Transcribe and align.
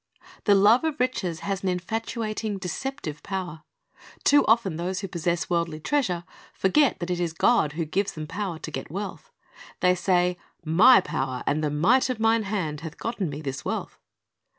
The 0.45 0.55
love 0.55 0.83
of 0.83 0.99
riches 0.99 1.41
has 1.41 1.61
an 1.61 1.69
infatuating, 1.69 2.57
deceptive 2.57 3.21
power. 3.21 3.61
Too 4.23 4.43
often 4.47 4.75
those 4.77 5.01
who 5.01 5.07
pos 5.07 5.21
sess 5.21 5.47
worldly 5.47 5.79
treasure 5.79 6.23
forget 6.55 6.97
that 6.97 7.11
it 7.11 7.19
is 7.19 7.33
God 7.33 7.73
who 7.73 7.85
gives 7.85 8.13
them 8.13 8.25
power 8.25 8.57
to 8.57 8.71
get 8.71 8.89
wealth. 8.89 9.29
They 9.79 9.93
say, 9.93 10.39
"My 10.65 11.01
power 11.01 11.43
and 11.45 11.63
the 11.63 11.69
might 11.69 12.09
of 12.09 12.19
mine 12.19 12.45
hand 12.45 12.81
hath 12.81 12.97
gotten 12.97 13.29
me 13.29 13.41
this 13.43 13.63
wealth." 13.63 13.99